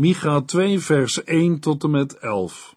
[0.00, 2.76] Micha 2 vers 1 tot en met 11.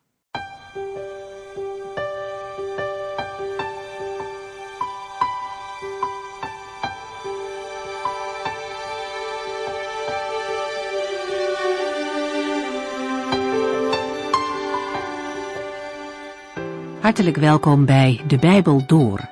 [16.99, 19.29] Hartelijk welkom bij De Bijbel Door.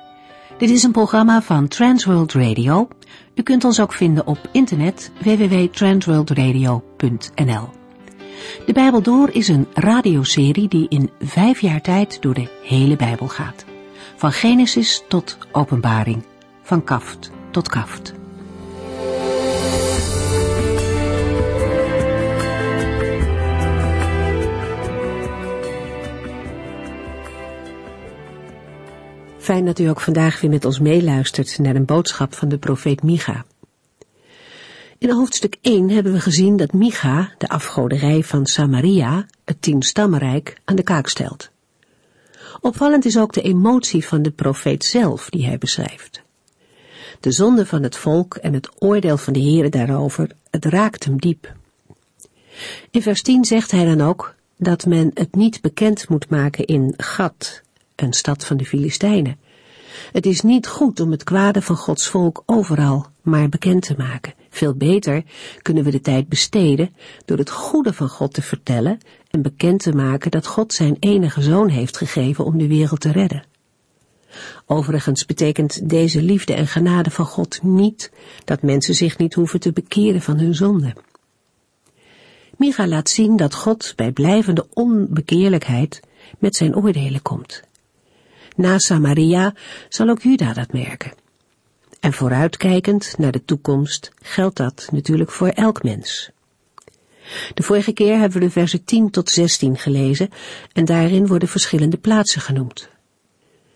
[0.58, 2.88] Dit is een programma van Transworld Radio.
[3.34, 7.79] U kunt ons ook vinden op internet www.transworldradio.nl.
[8.66, 13.28] De Bijbel Door is een radioserie die in vijf jaar tijd door de hele Bijbel
[13.28, 13.64] gaat.
[14.16, 16.24] Van Genesis tot Openbaring,
[16.62, 18.14] van kaft tot kaft.
[29.38, 33.02] Fijn dat u ook vandaag weer met ons meeluistert naar een boodschap van de profeet
[33.02, 33.44] Micha.
[35.00, 40.76] In hoofdstuk 1 hebben we gezien dat Micha de afgoderij van Samaria, het tienstammenrijk, aan
[40.76, 41.50] de kaak stelt.
[42.60, 46.22] Opvallend is ook de emotie van de profeet zelf die hij beschrijft.
[47.20, 51.18] De zonde van het volk en het oordeel van de Heere daarover, het raakt hem
[51.18, 51.54] diep.
[52.90, 56.94] In vers 10 zegt hij dan ook dat men het niet bekend moet maken in
[56.96, 57.62] Gat,
[57.94, 59.38] een stad van de Filistijnen.
[60.12, 64.38] Het is niet goed om het kwade van Gods volk overal maar bekend te maken.
[64.50, 65.22] Veel beter
[65.62, 68.98] kunnen we de tijd besteden door het goede van God te vertellen
[69.30, 73.12] en bekend te maken dat God zijn enige zoon heeft gegeven om de wereld te
[73.12, 73.44] redden.
[74.66, 78.10] Overigens betekent deze liefde en genade van God niet
[78.44, 80.94] dat mensen zich niet hoeven te bekeren van hun zonde.
[82.56, 86.00] Micha laat zien dat God bij blijvende onbekeerlijkheid
[86.38, 87.62] met zijn oordelen komt.
[88.56, 89.54] Na Samaria
[89.88, 91.12] zal ook Juda dat merken.
[92.00, 96.30] En vooruitkijkend naar de toekomst geldt dat natuurlijk voor elk mens.
[97.54, 100.30] De vorige keer hebben we de versen 10 tot 16 gelezen
[100.72, 102.88] en daarin worden verschillende plaatsen genoemd.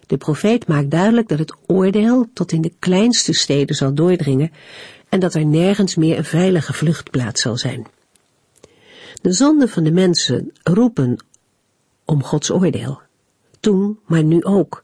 [0.06, 4.52] De profeet maakt duidelijk dat het oordeel tot in de kleinste steden zal doordringen
[5.08, 7.86] en dat er nergens meer een veilige vluchtplaats zal zijn.
[9.23, 11.24] De zonden van de mensen roepen
[12.05, 13.01] om Gods oordeel.
[13.61, 14.83] Toen, maar nu ook,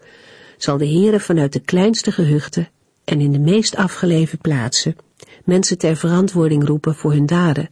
[0.57, 2.69] zal de Heere vanuit de kleinste gehuchten
[3.05, 4.97] en in de meest afgeleven plaatsen
[5.45, 7.69] mensen ter verantwoording roepen voor hun daden,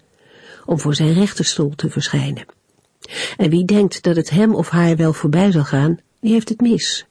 [0.67, 2.45] om voor zijn rechterstoel te verschijnen.
[3.37, 6.61] En wie denkt dat het hem of haar wel voorbij zal gaan, die heeft het
[6.61, 7.07] mis.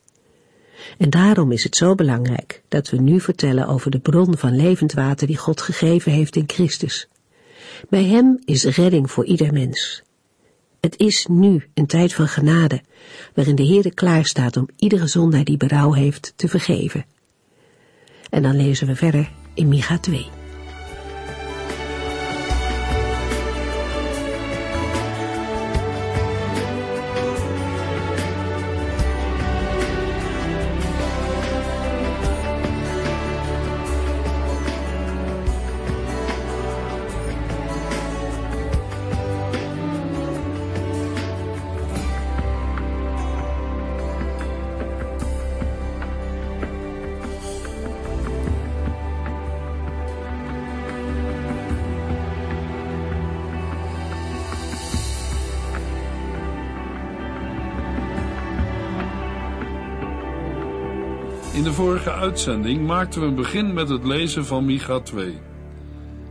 [0.97, 4.94] En daarom is het zo belangrijk dat we nu vertellen over de bron van levend
[4.94, 7.07] water die God gegeven heeft in Christus.
[7.89, 10.03] Bij hem is redding voor ieder mens.
[10.79, 12.81] Het is nu een tijd van genade,
[13.34, 17.05] waarin de Heere klaar staat om iedere zondaar die berouw heeft te vergeven.
[18.30, 20.26] En dan lezen we verder in Micha 2.
[62.28, 65.42] Uitzending maakten we een begin met het lezen van Micha 2.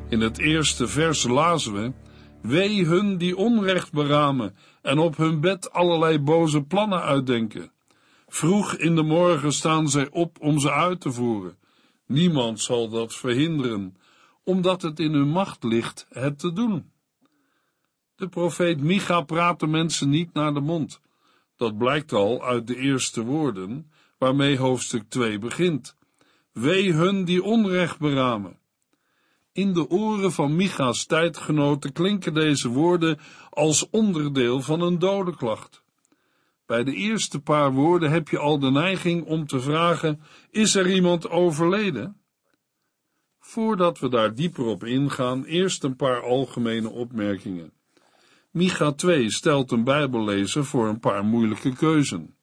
[0.09, 1.93] In het eerste vers lazen we,
[2.43, 7.73] Wee hun die onrecht beramen en op hun bed allerlei boze plannen uitdenken.
[8.27, 11.59] Vroeg in de morgen staan zij op om ze uit te voeren.
[12.07, 13.97] Niemand zal dat verhinderen,
[14.45, 16.91] omdat het in hun macht ligt het te doen.
[18.17, 21.01] De profeet Micha praat de mensen niet naar de mond.
[21.57, 25.97] Dat blijkt al uit de eerste woorden, waarmee hoofdstuk 2 begint.
[26.53, 28.59] Wee hun die onrecht beramen.
[29.53, 33.18] In de oren van Micha's tijdgenoten klinken deze woorden
[33.51, 35.84] als onderdeel van een dodenklacht.
[36.66, 40.21] Bij de eerste paar woorden heb je al de neiging om te vragen:
[40.51, 42.21] is er iemand overleden?
[43.39, 47.72] Voordat we daar dieper op ingaan, eerst een paar algemene opmerkingen.
[48.51, 52.35] Micha 2 stelt een Bijbellezer voor een paar moeilijke keuzen.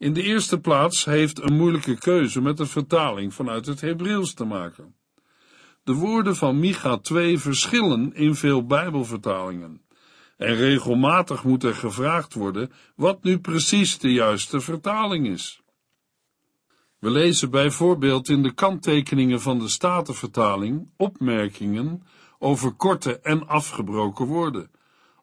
[0.00, 4.44] In de eerste plaats heeft een moeilijke keuze met de vertaling vanuit het Hebreeuws te
[4.44, 4.94] maken.
[5.82, 9.82] De woorden van Micha 2 verschillen in veel Bijbelvertalingen.
[10.36, 15.62] En regelmatig moet er gevraagd worden wat nu precies de juiste vertaling is.
[16.98, 22.02] We lezen bijvoorbeeld in de kanttekeningen van de Statenvertaling opmerkingen
[22.38, 24.70] over korte en afgebroken woorden,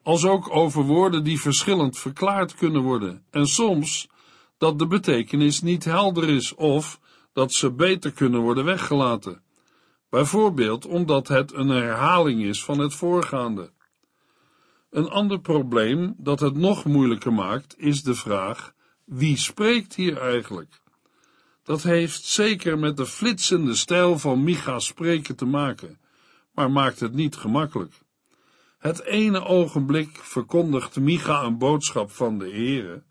[0.03, 4.09] als ook over woorden die verschillend verklaard kunnen worden, en soms
[4.57, 7.00] dat de betekenis niet helder is of
[7.33, 9.42] dat ze beter kunnen worden weggelaten.
[10.09, 13.71] Bijvoorbeeld omdat het een herhaling is van het voorgaande.
[14.89, 18.74] Een ander probleem dat het nog moeilijker maakt, is de vraag:
[19.06, 20.81] wie spreekt hier eigenlijk?
[21.63, 26.00] Dat heeft zeker met de flitsende stijl van Micha spreken te maken,
[26.51, 27.94] maar maakt het niet gemakkelijk.
[28.77, 33.03] Het ene ogenblik verkondigt Micha een boodschap van de Heere,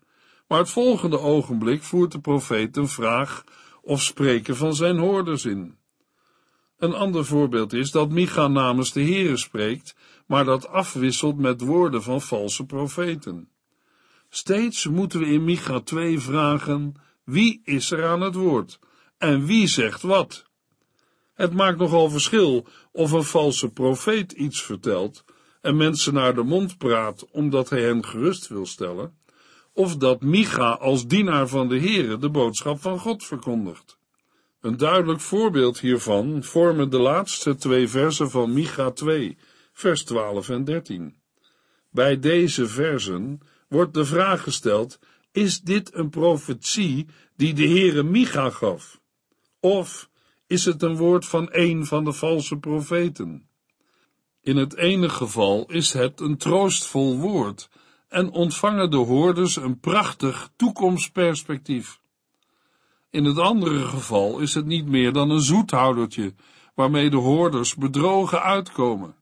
[0.47, 3.43] maar het volgende ogenblik voert de profeet een vraag
[3.81, 5.77] of spreken van zijn hoorders in.
[6.77, 9.95] Een ander voorbeeld is dat Micha namens de Heere spreekt,
[10.25, 13.49] maar dat afwisselt met woorden van valse profeten.
[14.29, 18.79] Steeds moeten we in Micha 2 vragen, wie is er aan het woord
[19.17, 20.45] en wie zegt wat?
[21.33, 25.23] Het maakt nogal verschil of een valse profeet iets vertelt
[25.61, 29.17] en mensen naar de mond praat omdat hij hen gerust wil stellen,
[29.77, 33.97] of dat Micha als dienaar van de Heere de boodschap van God verkondigt.
[34.61, 39.37] Een duidelijk voorbeeld hiervan vormen de laatste twee versen van Micha 2,
[39.73, 41.15] vers 12 en 13.
[41.89, 44.99] Bij deze versen wordt de vraag gesteld:
[45.31, 48.99] is dit een profetie die de Heere Micha gaf?
[49.59, 50.09] Of
[50.47, 53.47] is het een woord van een van de valse profeten?
[54.41, 57.69] In het ene geval is het een troostvol woord
[58.07, 61.99] en ontvangen de hoorders een prachtig toekomstperspectief.
[63.09, 66.33] In het andere geval is het niet meer dan een zoethoudertje
[66.75, 69.15] waarmee de hoorders bedrogen uitkomen.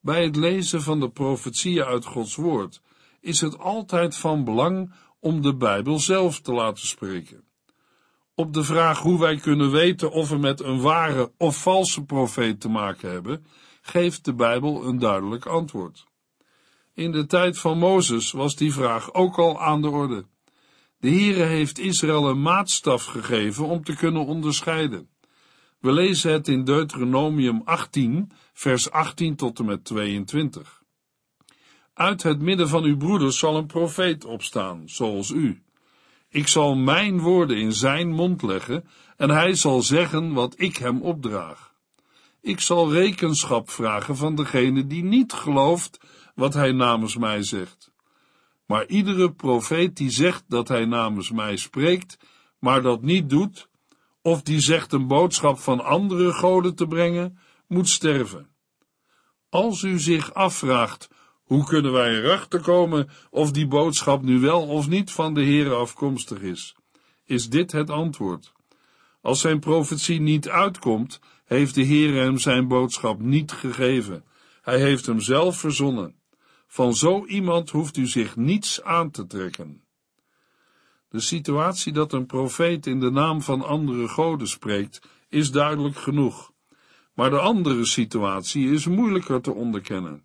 [0.00, 2.80] Bij het lezen van de profetieën uit Gods woord
[3.20, 7.44] is het altijd van belang om de Bijbel zelf te laten spreken.
[8.34, 12.60] Op de vraag hoe wij kunnen weten of we met een ware of valse profeet
[12.60, 13.46] te maken hebben,
[13.82, 16.06] geeft de Bijbel een duidelijk antwoord.
[16.96, 20.24] In de tijd van Mozes was die vraag ook al aan de orde.
[20.98, 25.08] De Heere heeft Israël een maatstaf gegeven om te kunnen onderscheiden.
[25.80, 30.82] We lezen het in Deuteronomium 18, vers 18 tot en met 22.
[31.94, 35.62] Uit het midden van uw broeders zal een profeet opstaan, zoals u.
[36.28, 41.02] Ik zal mijn woorden in zijn mond leggen, en hij zal zeggen wat ik hem
[41.02, 41.74] opdraag.
[42.40, 45.98] Ik zal rekenschap vragen van degene die niet gelooft
[46.36, 47.92] wat hij namens mij zegt.
[48.66, 52.18] Maar iedere profeet die zegt dat hij namens mij spreekt,
[52.58, 53.68] maar dat niet doet,
[54.22, 58.48] of die zegt een boodschap van andere goden te brengen, moet sterven.
[59.48, 61.08] Als u zich afvraagt,
[61.42, 65.74] hoe kunnen wij erachter komen of die boodschap nu wel of niet van de Heere
[65.74, 66.76] afkomstig is,
[67.24, 68.52] is dit het antwoord.
[69.20, 74.24] Als zijn profetie niet uitkomt, heeft de Heere hem zijn boodschap niet gegeven.
[74.62, 76.15] Hij heeft hem zelf verzonnen.
[76.76, 79.82] Van zo iemand hoeft u zich niets aan te trekken.
[81.08, 86.52] De situatie dat een profeet in de naam van andere goden spreekt, is duidelijk genoeg.
[87.14, 90.22] Maar de andere situatie is moeilijker te onderkennen.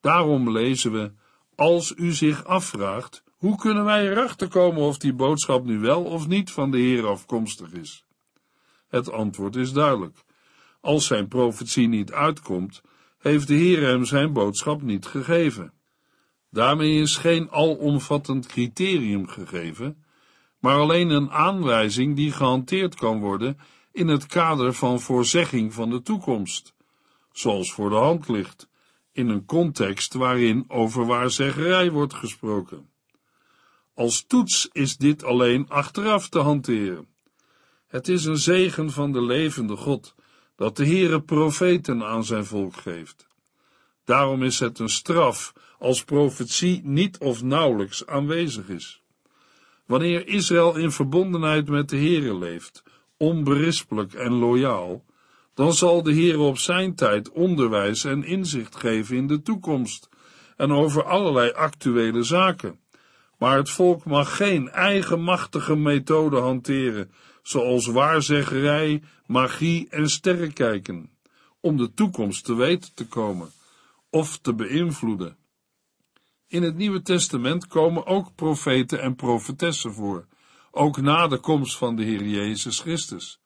[0.00, 1.12] Daarom lezen we,
[1.54, 6.28] als u zich afvraagt, hoe kunnen wij erachter komen of die boodschap nu wel of
[6.28, 8.04] niet van de Heer afkomstig is?
[8.88, 10.24] Het antwoord is duidelijk.
[10.80, 12.82] Als zijn profetie niet uitkomt,
[13.18, 15.72] heeft de Heer hem zijn boodschap niet gegeven.
[16.50, 20.04] Daarmee is geen alomvattend criterium gegeven,
[20.58, 23.58] maar alleen een aanwijzing die gehanteerd kan worden
[23.92, 26.74] in het kader van voorzegging van de toekomst,
[27.32, 28.68] zoals voor de hand ligt,
[29.12, 32.88] in een context waarin over waarzeggerij wordt gesproken.
[33.94, 37.06] Als toets is dit alleen achteraf te hanteren.
[37.86, 40.14] Het is een zegen van de levende God
[40.56, 43.26] dat de Heere profeten aan zijn volk geeft.
[44.04, 49.02] Daarom is het een straf als profetie niet of nauwelijks aanwezig is.
[49.86, 52.82] Wanneer Israël in verbondenheid met de Heere leeft,
[53.16, 55.04] onberispelijk en loyaal,
[55.54, 60.08] dan zal de Heere op zijn tijd onderwijs en inzicht geven in de toekomst
[60.56, 62.78] en over allerlei actuele zaken.
[63.38, 67.10] Maar het volk mag geen eigenmachtige methode hanteren
[67.46, 71.10] zoals waarzeggerij, magie en sterrenkijken,
[71.60, 73.50] om de toekomst te weten te komen
[74.10, 75.36] of te beïnvloeden.
[76.48, 80.26] In het Nieuwe Testament komen ook profeten en profetessen voor,
[80.70, 83.40] ook na de komst van de Heer Jezus Christus.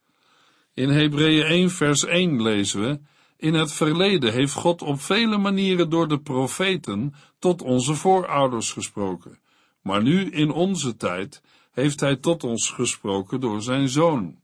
[0.74, 3.00] In Hebreeën 1 vers 1 lezen we,
[3.36, 9.38] in het verleden heeft God op vele manieren door de profeten tot onze voorouders gesproken,
[9.82, 11.42] maar nu in onze tijd
[11.80, 14.38] heeft hij tot ons gesproken door zijn zoon.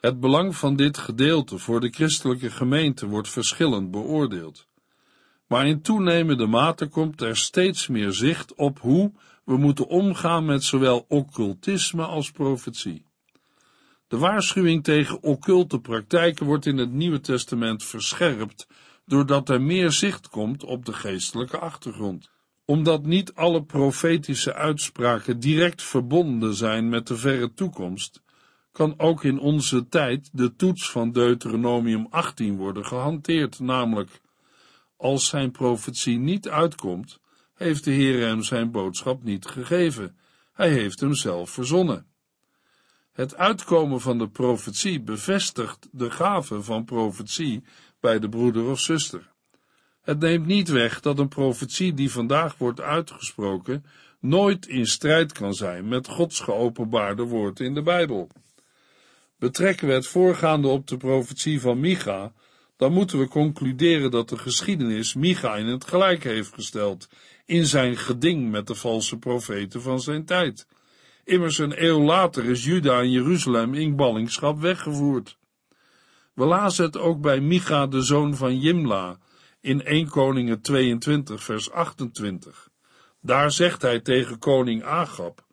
[0.00, 4.66] Het belang van dit gedeelte voor de christelijke gemeente wordt verschillend beoordeeld.
[5.46, 9.12] maar in toenemende mate komt er steeds meer zicht op hoe
[9.44, 13.04] we moeten omgaan met zowel occultisme als profetie.
[14.08, 18.66] De waarschuwing tegen occulte praktijken wordt in het Nieuwe Testament verscherpt,
[19.06, 22.30] doordat er meer zicht komt op de geestelijke achtergrond.
[22.64, 28.22] Omdat niet alle profetische uitspraken direct verbonden zijn met de verre toekomst,
[28.72, 34.20] kan ook in onze tijd de toets van Deuteronomium 18 worden gehanteerd, namelijk
[34.96, 37.20] als zijn profetie niet uitkomt,
[37.54, 40.16] heeft de Heer hem zijn boodschap niet gegeven.
[40.52, 42.06] Hij heeft hem zelf verzonnen.
[43.12, 47.64] Het uitkomen van de profetie bevestigt de gave van profetie
[48.00, 49.31] bij de broeder of zuster.
[50.02, 53.84] Het neemt niet weg dat een profetie die vandaag wordt uitgesproken
[54.20, 58.28] nooit in strijd kan zijn met Gods geopenbaarde woord in de Bijbel.
[59.38, 62.32] Betrekken we het voorgaande op de profetie van Micha,
[62.76, 67.08] dan moeten we concluderen dat de geschiedenis Micha in het gelijk heeft gesteld
[67.46, 70.66] in zijn geding met de valse profeten van zijn tijd.
[71.24, 75.38] Immers een eeuw later is Juda en Jeruzalem in ballingschap weggevoerd.
[76.34, 79.18] We lazen het ook bij Micha, de zoon van Jimla,
[79.62, 82.68] in 1 Koningen 22, vers 28.
[83.20, 85.44] Daar zegt hij tegen koning Agab,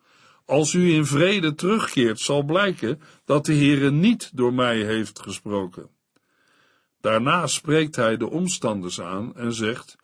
[0.44, 5.88] als u in vrede terugkeert, zal blijken dat de Heere niet door mij heeft gesproken.
[7.00, 9.96] Daarna spreekt hij de omstanders aan en zegt,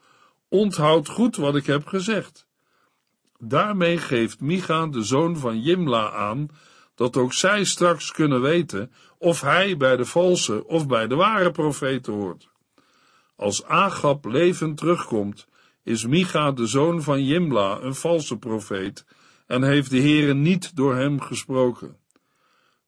[0.48, 2.46] onthoud goed wat ik heb gezegd.
[3.38, 6.48] Daarmee geeft Micha, de zoon van Jimla, aan
[6.94, 11.50] dat ook zij straks kunnen weten of hij bij de valse of bij de ware
[11.50, 12.48] profeten hoort.
[13.36, 15.46] Als Agab levend terugkomt,
[15.82, 19.06] is Micha, de zoon van Jimla, een valse profeet
[19.46, 21.96] en heeft de Heere niet door hem gesproken.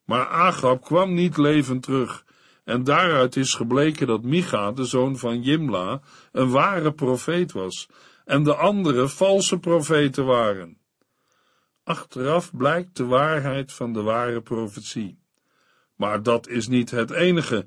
[0.04, 2.24] Maar Agab kwam niet levend terug
[2.64, 6.00] en daaruit is gebleken dat Micha, de zoon van Jimla,
[6.32, 7.88] een ware profeet was
[8.24, 10.78] en de andere valse profeten waren.
[11.84, 15.18] Achteraf blijkt de waarheid van de ware profetie.
[15.96, 17.66] Maar dat is niet het enige,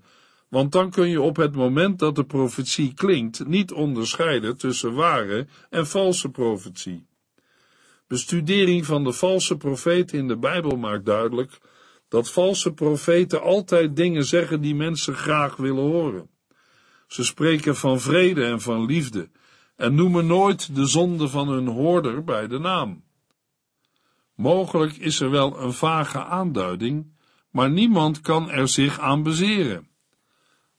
[0.51, 5.47] want dan kun je op het moment dat de profetie klinkt niet onderscheiden tussen ware
[5.69, 7.07] en valse profetie.
[8.07, 11.59] Bestudering van de valse profeten in de Bijbel maakt duidelijk
[12.07, 16.29] dat valse profeten altijd dingen zeggen die mensen graag willen horen.
[17.07, 19.29] Ze spreken van vrede en van liefde
[19.75, 23.03] en noemen nooit de zonde van hun hoorder bij de naam.
[24.35, 27.15] Mogelijk is er wel een vage aanduiding,
[27.49, 29.89] maar niemand kan er zich aan bezeren.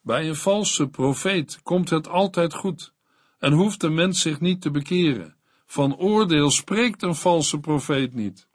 [0.03, 2.93] Bij een valse profeet komt het altijd goed
[3.39, 5.35] en hoeft de mens zich niet te bekeren.
[5.65, 8.47] Van oordeel spreekt een valse profeet niet.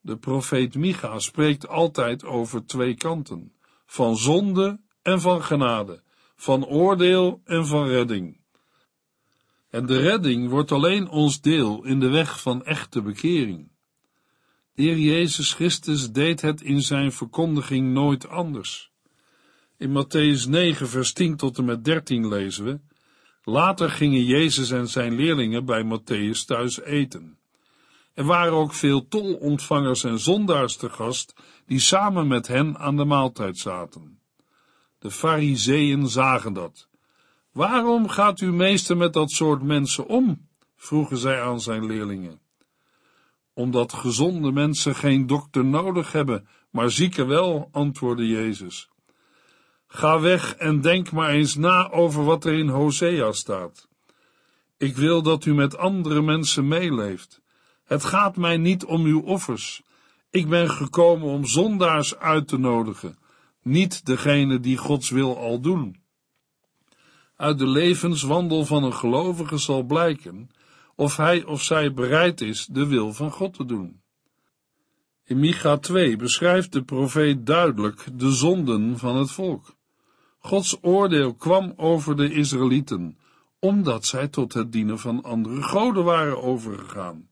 [0.00, 3.52] De profeet Micha spreekt altijd over twee kanten:
[3.86, 6.02] van zonde en van genade,
[6.36, 8.40] van oordeel en van redding.
[9.70, 13.70] En de redding wordt alleen ons deel in de weg van echte bekering.
[14.74, 18.91] De Heer Jezus Christus deed het in zijn verkondiging nooit anders.
[19.82, 22.80] In Matthäus 9, vers 10 tot en met 13 lezen we:
[23.44, 27.38] Later gingen Jezus en zijn leerlingen bij Matthäus thuis eten.
[28.14, 31.34] Er waren ook veel tolontvangers en zondaars te gast,
[31.66, 34.20] die samen met hen aan de maaltijd zaten.
[34.98, 36.88] De fariseeën zagen dat.
[37.52, 40.48] Waarom gaat uw meester met dat soort mensen om?
[40.76, 42.40] vroegen zij aan zijn leerlingen.
[43.54, 48.91] Omdat gezonde mensen geen dokter nodig hebben, maar zieken wel, antwoordde Jezus.
[49.94, 53.88] Ga weg en denk maar eens na over wat er in Hosea staat.
[54.76, 57.40] Ik wil dat u met andere mensen meeleeft.
[57.84, 59.82] Het gaat mij niet om uw offers.
[60.30, 63.18] Ik ben gekomen om zondaars uit te nodigen,
[63.62, 65.96] niet degene die Gods wil al doen.
[67.36, 70.50] Uit de levenswandel van een gelovige zal blijken
[70.94, 74.00] of hij of zij bereid is de wil van God te doen.
[75.24, 79.80] In Micha 2 beschrijft de profeet duidelijk de zonden van het volk.
[80.42, 83.18] Gods oordeel kwam over de Israëlieten,
[83.58, 87.28] omdat zij tot het dienen van andere goden waren overgegaan.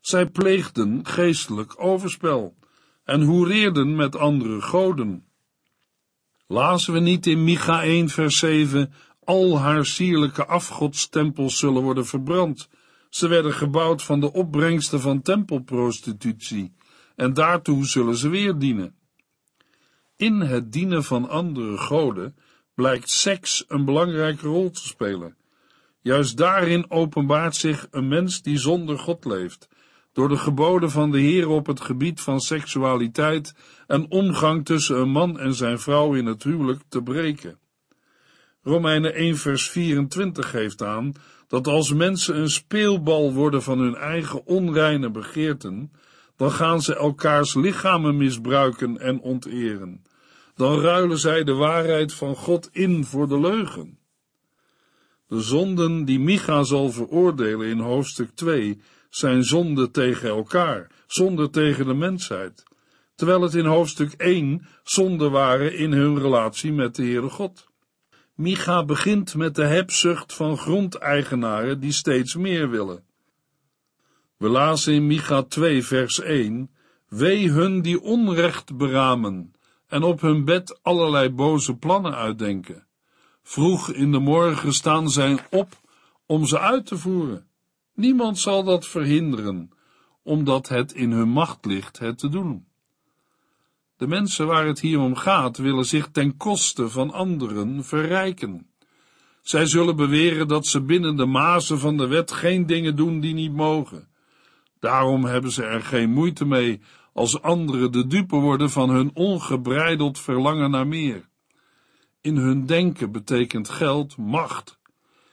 [0.00, 2.56] Zij pleegden geestelijk overspel
[3.04, 5.24] en hoereerden met andere goden.
[6.46, 8.92] Lazen we niet in Micha 1 vers 7,
[9.24, 12.68] al haar sierlijke afgodstempels zullen worden verbrand.
[13.08, 16.72] Ze werden gebouwd van de opbrengsten van tempelprostitutie
[17.16, 18.94] en daartoe zullen ze weer dienen.
[20.16, 22.36] In het dienen van andere goden
[22.80, 25.36] blijkt seks een belangrijke rol te spelen.
[26.00, 29.68] Juist daarin openbaart zich een mens die zonder God leeft,
[30.12, 33.54] door de geboden van de Heer op het gebied van seksualiteit
[33.86, 37.58] en omgang tussen een man en zijn vrouw in het huwelijk te breken.
[38.62, 41.12] Romeinen 1 vers 24 geeft aan
[41.48, 45.92] dat als mensen een speelbal worden van hun eigen onreine begeerten,
[46.36, 50.04] dan gaan ze elkaars lichamen misbruiken en onteren.
[50.60, 53.98] Dan ruilen zij de waarheid van God in voor de leugen.
[55.28, 61.86] De zonden die Micha zal veroordelen in hoofdstuk 2 zijn zonden tegen elkaar, zonden tegen
[61.86, 62.62] de mensheid,
[63.14, 67.68] terwijl het in hoofdstuk 1 zonden waren in hun relatie met de Heere God.
[68.34, 73.04] Micha begint met de hebzucht van grondeigenaren die steeds meer willen.
[74.36, 76.70] We lazen in Micha 2 vers 1,
[77.08, 79.54] Wee hun die onrecht beramen
[79.90, 82.86] en op hun bed allerlei boze plannen uitdenken.
[83.42, 85.80] Vroeg in de morgen staan zij op
[86.26, 87.46] om ze uit te voeren.
[87.94, 89.70] Niemand zal dat verhinderen,
[90.22, 92.66] omdat het in hun macht ligt het te doen.
[93.96, 98.70] De mensen waar het hier om gaat, willen zich ten koste van anderen verrijken.
[99.42, 103.34] Zij zullen beweren dat ze binnen de mazen van de wet geen dingen doen die
[103.34, 104.08] niet mogen.
[104.78, 106.80] Daarom hebben ze er geen moeite mee
[107.12, 111.28] als anderen de dupe worden van hun ongebreideld verlangen naar meer.
[112.20, 114.78] In hun denken betekent geld macht.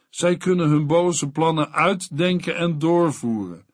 [0.10, 3.66] Zij kunnen hun boze plannen uitdenken en doorvoeren.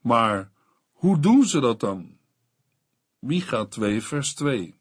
[0.00, 0.50] Maar
[0.92, 2.16] hoe doen ze dat dan?
[3.18, 4.74] Micha 2 vers 2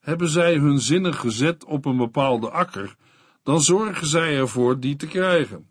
[0.00, 2.96] Hebben zij hun zinnen gezet op een bepaalde akker,
[3.42, 5.68] dan zorgen zij ervoor die te krijgen.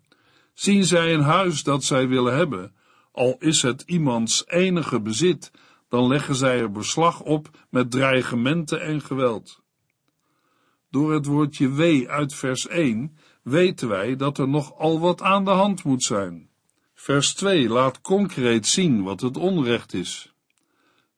[0.54, 2.74] Zien zij een huis dat zij willen hebben,
[3.12, 5.50] al is het iemands enige bezit,
[5.88, 9.62] dan leggen zij er beslag op met dreigementen en geweld.
[10.90, 15.44] Door het woordje wee uit vers 1 weten wij dat er nog al wat aan
[15.44, 16.48] de hand moet zijn.
[16.94, 20.34] Vers 2 laat concreet zien wat het onrecht is.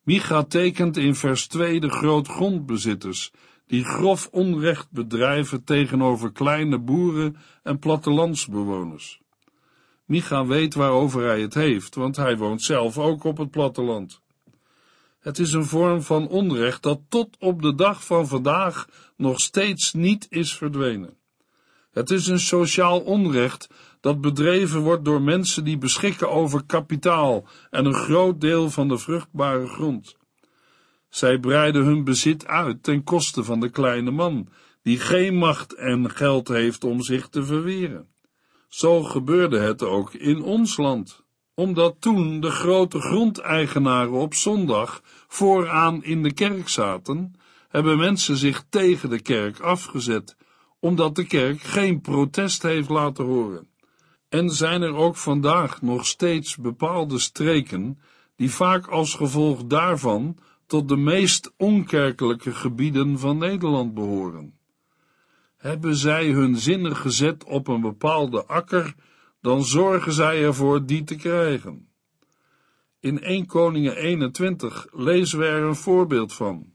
[0.03, 3.33] Micha tekent in vers 2 de grootgrondbezitters,
[3.67, 9.21] die grof onrecht bedrijven tegenover kleine boeren en plattelandsbewoners.
[10.05, 14.21] Micha weet waarover hij het heeft, want hij woont zelf ook op het platteland.
[15.19, 19.93] Het is een vorm van onrecht dat tot op de dag van vandaag nog steeds
[19.93, 21.17] niet is verdwenen.
[21.91, 23.69] Het is een sociaal onrecht
[24.01, 28.99] dat bedreven wordt door mensen die beschikken over kapitaal en een groot deel van de
[28.99, 30.17] vruchtbare grond.
[31.09, 34.49] Zij breiden hun bezit uit ten koste van de kleine man,
[34.83, 38.09] die geen macht en geld heeft om zich te verweren.
[38.69, 41.23] Zo gebeurde het ook in ons land,
[41.59, 47.35] omdat toen de grote grondeigenaren op zondag vooraan in de kerk zaten,
[47.69, 50.37] hebben mensen zich tegen de kerk afgezet,
[50.81, 53.69] omdat de kerk geen protest heeft laten horen.
[54.29, 58.01] En zijn er ook vandaag nog steeds bepaalde streken
[58.37, 64.59] die vaak als gevolg daarvan tot de meest onkerkelijke gebieden van Nederland behoren.
[65.57, 68.95] Hebben zij hun zinnen gezet op een bepaalde akker,
[69.41, 71.89] dan zorgen zij ervoor die te krijgen.
[73.01, 76.73] In 1 Koningen 21 lezen we er een voorbeeld van.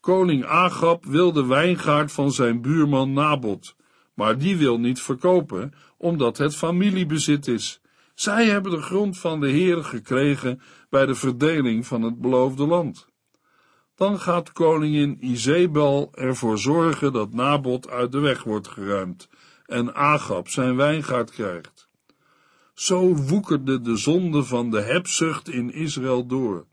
[0.00, 3.76] Koning Agab wil de wijngaard van zijn buurman Nabot,
[4.14, 7.80] maar die wil niet verkopen, omdat het familiebezit is.
[8.14, 13.08] Zij hebben de grond van de Heer gekregen bij de verdeling van het beloofde land.
[13.94, 19.28] Dan gaat koningin Izebel ervoor zorgen dat Nabot uit de weg wordt geruimd
[19.68, 21.88] en Agab zijn wijngaard krijgt.
[22.74, 26.66] Zo woekerde de zonde van de hebzucht in Israël door.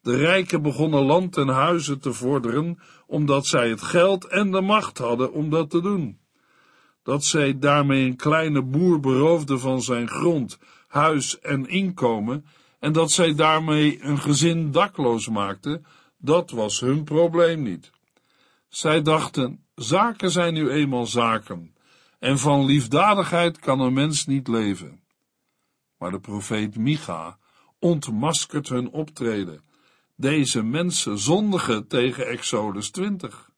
[0.00, 4.98] De rijken begonnen land en huizen te vorderen, omdat zij het geld en de macht
[4.98, 6.18] hadden om dat te doen.
[7.02, 12.44] Dat zij daarmee een kleine boer beroofden van zijn grond, huis en inkomen,
[12.78, 15.84] en dat zij daarmee een gezin dakloos maakten,
[16.18, 17.90] dat was hun probleem niet.
[18.68, 21.71] Zij dachten, zaken zijn nu eenmaal zaken,
[22.22, 25.00] en van liefdadigheid kan een mens niet leven.
[25.98, 27.38] Maar de profeet Micha
[27.78, 29.62] ontmaskert hun optreden.
[30.16, 33.50] Deze mensen zondigen tegen Exodus 20.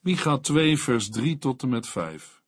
[0.00, 2.42] Micha 2 vers 3 tot en met 5.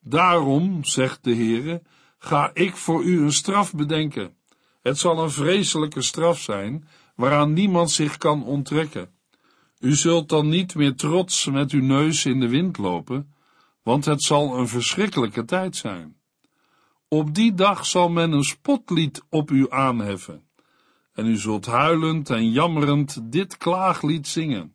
[0.00, 1.82] Daarom, zegt de Heere,
[2.18, 4.36] ga ik voor u een straf bedenken.
[4.82, 9.10] Het zal een vreselijke straf zijn, waaraan niemand zich kan onttrekken.
[9.78, 13.34] U zult dan niet meer trots met uw neus in de wind lopen,
[13.86, 16.16] want het zal een verschrikkelijke tijd zijn.
[17.08, 20.48] Op die dag zal men een spotlied op u aanheffen,
[21.12, 24.72] en u zult huilend en jammerend dit klaaglied zingen.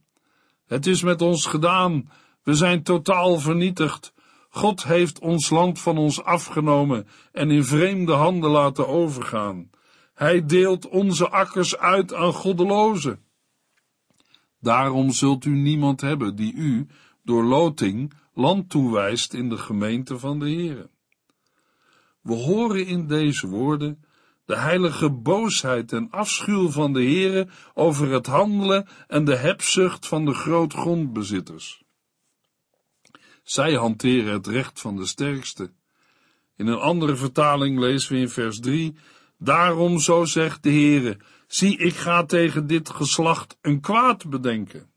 [0.65, 2.10] Het is met ons gedaan,
[2.43, 4.13] we zijn totaal vernietigd.
[4.50, 9.69] God heeft ons land van ons afgenomen en in vreemde handen laten overgaan.
[10.13, 13.19] Hij deelt onze akkers uit aan goddelozen.
[14.60, 16.88] Daarom zult u niemand hebben die u,
[17.24, 20.89] door loting, land toewijst in de gemeente van de Heere.
[22.22, 24.04] We horen in deze woorden
[24.46, 30.26] de heilige boosheid en afschuw van de Heere over het handelen en de hebzucht van
[30.26, 31.84] de grootgrondbezitters.
[33.44, 35.72] Zij hanteren het recht van de sterkste.
[36.56, 38.96] In een andere vertaling lezen we in vers 3,
[39.38, 41.17] Daarom zo zegt de Heere,
[41.48, 44.90] zie ik ga tegen dit geslacht een kwaad bedenken.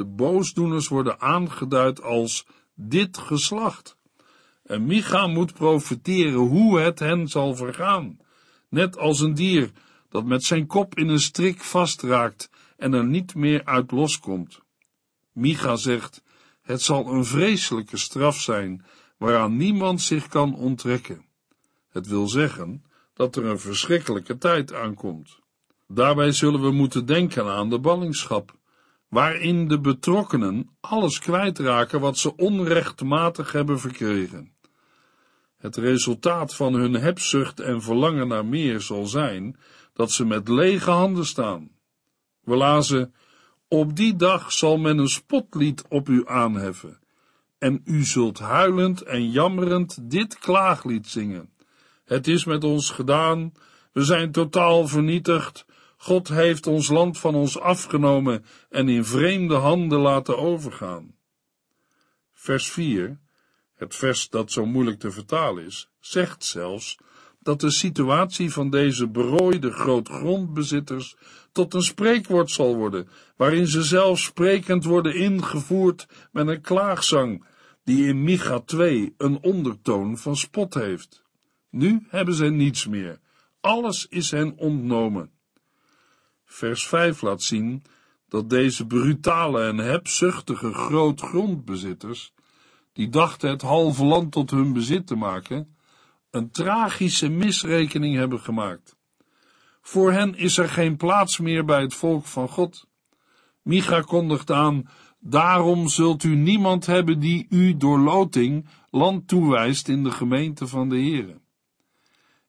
[0.00, 3.96] De boosdoeners worden aangeduid als dit geslacht.
[4.62, 8.18] En Micha moet profiteren hoe het hen zal vergaan,
[8.68, 9.70] net als een dier
[10.08, 14.60] dat met zijn kop in een strik vastraakt en er niet meer uit loskomt.
[15.32, 16.22] Micha zegt,
[16.62, 18.84] het zal een vreselijke straf zijn,
[19.16, 21.24] waaraan niemand zich kan onttrekken.
[21.88, 22.84] Het wil zeggen
[23.14, 25.38] dat er een verschrikkelijke tijd aankomt.
[25.88, 28.58] Daarbij zullen we moeten denken aan de ballingschap,
[29.10, 34.52] waarin de betrokkenen alles kwijtraken wat ze onrechtmatig hebben verkregen.
[35.56, 39.56] Het resultaat van hun hebzucht en verlangen naar meer zal zijn
[39.92, 41.70] dat ze met lege handen staan.
[42.40, 43.14] We lazen,
[43.68, 46.98] op die dag zal men een spotlied op u aanheffen,
[47.58, 51.50] en u zult huilend en jammerend dit klaaglied zingen.
[52.04, 53.52] Het is met ons gedaan,
[53.92, 55.66] we zijn totaal vernietigd,
[56.02, 61.14] God heeft ons land van ons afgenomen en in vreemde handen laten overgaan.
[62.32, 63.18] Vers 4,
[63.74, 66.98] het vers dat zo moeilijk te vertalen is, zegt zelfs
[67.38, 71.16] dat de situatie van deze berooide grootgrondbezitters
[71.52, 77.44] tot een spreekwoord zal worden, waarin ze zelf sprekend worden ingevoerd met een klaagzang,
[77.84, 81.22] die in Micha 2 een ondertoon van spot heeft.
[81.70, 83.20] Nu hebben ze niets meer,
[83.60, 85.38] alles is hen ontnomen.
[86.52, 87.82] Vers 5 laat zien
[88.28, 92.32] dat deze brutale en hebzuchtige grootgrondbezitters,
[92.92, 95.76] die dachten het halve land tot hun bezit te maken,
[96.30, 98.96] een tragische misrekening hebben gemaakt.
[99.80, 102.86] Voor hen is er geen plaats meer bij het volk van God.
[103.62, 110.04] Micha kondigt aan, daarom zult u niemand hebben die u door loting land toewijst in
[110.04, 111.40] de gemeente van de Here.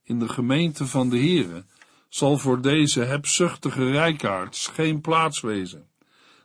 [0.03, 1.65] In de gemeente van de Here
[2.13, 5.87] zal voor deze hebzuchtige rijkaards geen plaats wezen.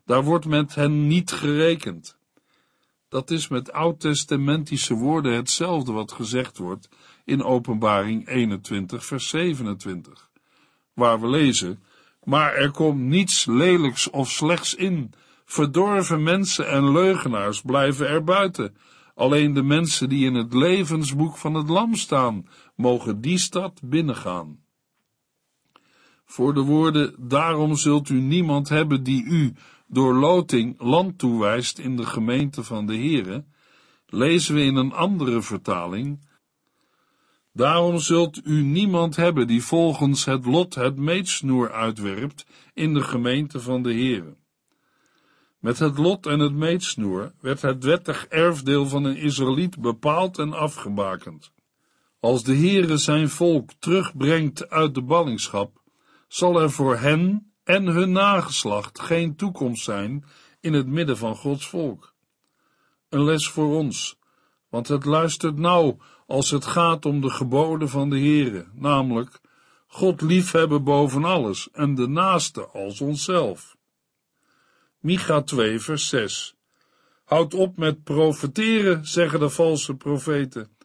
[0.04, 2.16] Daar wordt met hen niet gerekend.
[3.08, 6.88] Dat is met oud-testamentische woorden hetzelfde wat gezegd wordt
[7.24, 10.30] in Openbaring 21, vers 27,
[10.94, 11.82] waar we lezen,
[12.22, 15.12] maar er komt niets lelijks of slechts in,
[15.44, 18.76] verdorven mensen en leugenaars blijven er buiten,
[19.14, 24.64] alleen de mensen die in het levensboek van het lam staan, mogen die stad binnengaan.
[26.26, 29.54] Voor de woorden, daarom zult u niemand hebben die u
[29.86, 33.44] door loting land toewijst in de gemeente van de Here,
[34.06, 36.18] lezen we in een andere vertaling,
[37.56, 43.60] Daarom zult u niemand hebben die volgens het lot het meetsnoer uitwerpt in de gemeente
[43.60, 44.36] van de Heere.
[45.58, 50.52] Met het lot en het meetsnoer werd het wettig erfdeel van een Israëliet bepaald en
[50.52, 51.52] afgebakend.
[52.20, 55.82] Als de Heere zijn volk terugbrengt uit de ballingschap,
[56.28, 60.24] zal er voor hen en hun nageslacht geen toekomst zijn
[60.60, 62.14] in het midden van Gods volk.
[63.08, 64.18] Een les voor ons,
[64.68, 69.40] want het luistert nauw als het gaat om de geboden van de Heere, namelijk
[69.86, 73.76] God liefhebben boven alles en de naaste als onszelf.
[74.98, 76.56] Micha 2 vers 6
[77.24, 80.76] Houd op met profeteren, zeggen de valse profeten.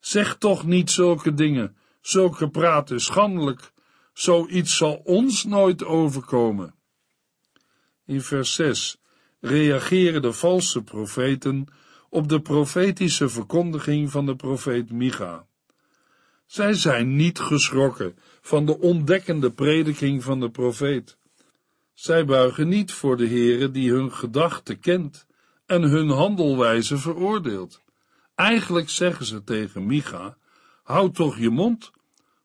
[0.00, 3.72] Zeg toch niet zulke dingen, zulke praat is schandelijk,
[4.18, 6.74] zoiets zal ons nooit overkomen.
[8.06, 9.00] In vers 6
[9.40, 11.66] reageren de valse profeten
[12.08, 15.46] op de profetische verkondiging van de profeet Micha.
[16.46, 21.18] Zij zijn niet geschrokken van de ontdekkende prediking van de profeet.
[21.92, 25.26] Zij buigen niet voor de Heere die hun gedachten kent
[25.66, 27.82] en hun handelwijze veroordeelt.
[28.34, 30.36] Eigenlijk zeggen ze tegen Micha,
[30.82, 31.90] houd toch je mond,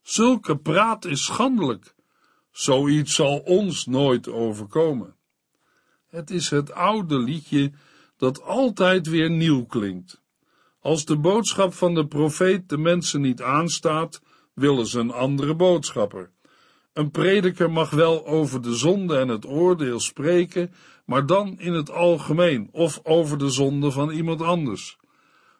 [0.01, 1.95] zulke praat is schandelijk,
[2.51, 5.15] zoiets zal ons nooit overkomen.
[6.07, 7.71] Het is het oude liedje
[8.17, 10.21] dat altijd weer nieuw klinkt.
[10.79, 14.21] Als de boodschap van de profeet de mensen niet aanstaat,
[14.53, 16.31] willen ze een andere boodschapper.
[16.93, 20.73] Een prediker mag wel over de zonde en het oordeel spreken,
[21.05, 24.97] maar dan in het algemeen of over de zonde van iemand anders.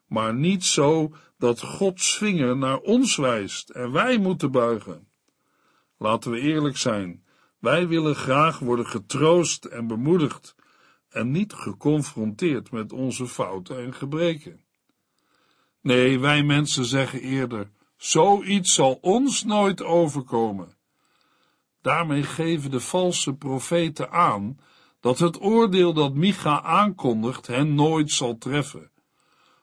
[0.07, 5.07] Maar niet zo dat Gods vinger naar ons wijst en wij moeten buigen.
[5.97, 7.23] Laten we eerlijk zijn,
[7.59, 10.55] wij willen graag worden getroost en bemoedigd,
[11.09, 14.63] en niet geconfronteerd met onze fouten en gebreken.
[15.81, 20.77] Nee, wij mensen zeggen eerder, zoiets zal ons nooit overkomen.
[21.81, 24.59] Daarmee geven de valse profeten aan
[24.99, 28.90] dat het oordeel dat Micha aankondigt hen nooit zal treffen.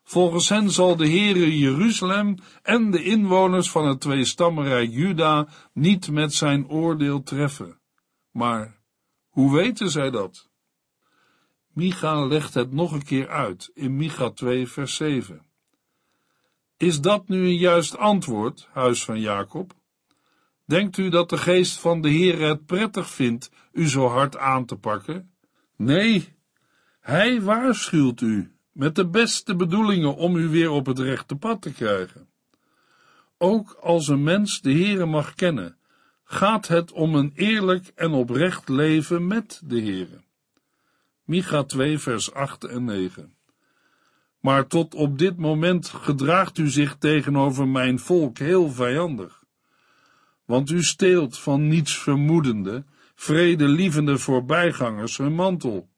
[0.08, 6.34] Volgens hen zal de Heere Jeruzalem en de inwoners van het tweestammenrijk Juda niet met
[6.34, 7.80] zijn oordeel treffen.
[8.30, 8.78] Maar
[9.28, 10.48] hoe weten zij dat?
[11.72, 15.46] Micha legt het nog een keer uit in Micha 2 vers 7.
[16.76, 19.72] Is dat nu een juist antwoord, huis van Jacob?
[20.64, 24.64] Denkt u dat de geest van de Heere het prettig vindt u zo hard aan
[24.64, 25.32] te pakken?
[25.76, 26.36] Nee,
[27.00, 31.72] hij waarschuwt u met de beste bedoelingen om u weer op het rechte pad te
[31.72, 32.28] krijgen.
[33.38, 35.76] Ook als een mens de Heere mag kennen,
[36.24, 40.20] gaat het om een eerlijk en oprecht leven met de Heere.
[41.24, 43.34] Micha 2 vers 8 en 9
[44.40, 49.44] Maar tot op dit moment gedraagt u zich tegenover mijn volk heel vijandig.
[50.44, 55.88] Want u steelt van niets vermoedende, vredelievende voorbijgangers hun mantel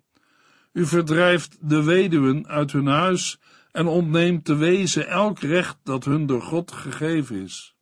[0.72, 3.38] u verdrijft de weduwen uit hun huis
[3.72, 7.74] en ontneemt de wezen elk recht dat hun door God gegeven is.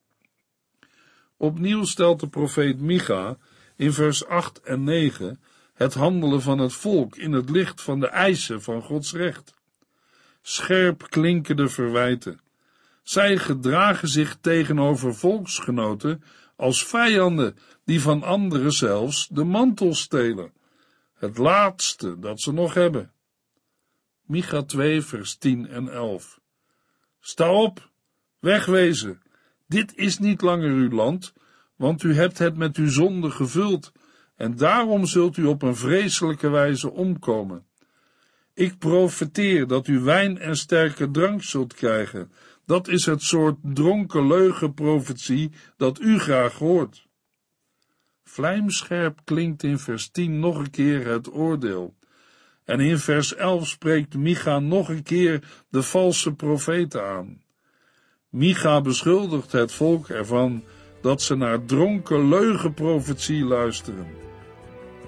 [1.37, 3.37] Opnieuw stelt de profeet Micha
[3.77, 5.41] in vers 8 en 9
[5.75, 9.55] het handelen van het volk in het licht van de eisen van Gods recht.
[10.43, 12.41] Scherp klinken de verwijten.
[13.03, 16.23] Zij gedragen zich tegenover volksgenoten
[16.57, 20.53] als vijanden die van anderen zelfs de mantel stelen
[21.19, 23.13] het laatste dat ze nog hebben.
[24.23, 26.41] Micha 2, vers 10 en 11.
[27.21, 27.91] Sta op,
[28.39, 29.23] wegwezen.
[29.67, 31.33] Dit is niet langer uw land,
[31.77, 33.93] want u hebt het met uw zonde gevuld,
[34.37, 37.67] en daarom zult u op een vreselijke wijze omkomen.
[38.55, 42.33] Ik profeteer dat u wijn en sterke drank zult krijgen.
[42.67, 47.08] Dat is het soort dronken leugenprofetie dat u graag hoort.
[48.29, 51.95] Vlijmscherp klinkt in vers 10 nog een keer het oordeel.
[52.65, 57.43] En in vers 11 spreekt Micha nog een keer de valse profeten aan.
[58.29, 60.65] Micha beschuldigt het volk ervan
[61.01, 64.07] dat ze naar dronken leugenprofetie luisteren.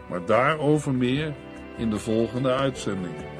[0.09, 1.35] Maar daarover meer
[1.76, 3.39] in de volgende uitzending.